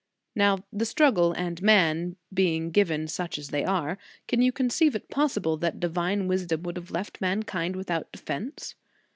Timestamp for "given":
2.71-3.07